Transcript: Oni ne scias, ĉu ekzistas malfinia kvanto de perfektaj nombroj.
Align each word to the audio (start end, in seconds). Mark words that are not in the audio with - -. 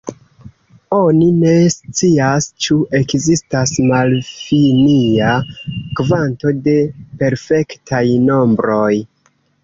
Oni 0.99 1.25
ne 1.41 1.51
scias, 1.73 2.45
ĉu 2.65 2.77
ekzistas 2.99 3.73
malfinia 3.89 5.33
kvanto 5.99 6.53
de 6.69 6.73
perfektaj 7.21 8.03
nombroj. 8.31 8.89